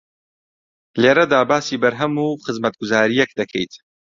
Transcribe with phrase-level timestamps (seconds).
[1.01, 3.73] لێرەدا باسی بەرهەم و خزمەتگوزارییەک دەکەیت